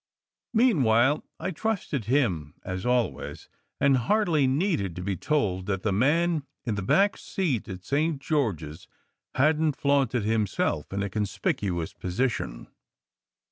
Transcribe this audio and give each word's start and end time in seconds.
Meanwhile, 0.55 1.23
I 1.39 1.51
trusted 1.51 2.05
him 2.05 2.55
as 2.63 2.87
always, 2.87 3.47
and 3.79 3.97
hardly 3.97 4.47
needed 4.47 4.95
to 4.95 5.03
be 5.03 5.15
told 5.15 5.67
that 5.67 5.83
the 5.83 5.91
man 5.91 6.41
in 6.65 6.73
the 6.73 6.81
back 6.81 7.17
seat 7.17 7.69
at 7.69 7.83
St. 7.85 8.19
George 8.19 8.63
s 8.63 8.87
hadn 9.35 9.73
t 9.73 9.79
flaunted 9.79 10.23
himself 10.23 10.91
in 10.91 11.03
a 11.03 11.09
conspicuous 11.11 11.93
position. 11.93 12.65